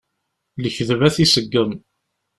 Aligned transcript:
Lekdeb 0.61 1.01
ad 1.07 1.13
t-iseggem. 1.15 1.71